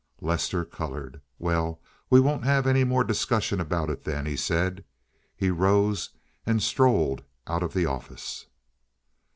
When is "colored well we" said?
0.65-2.19